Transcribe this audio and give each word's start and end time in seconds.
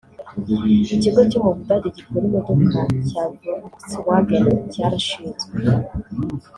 Ikigo 0.95 1.21
cyo 1.31 1.39
mu 1.45 1.51
budage 1.57 1.87
gikora 1.97 2.25
imodoka 2.29 2.81
cya 3.09 3.23
Volkswagen 3.41 4.45
cyarashinzwe 4.71 5.45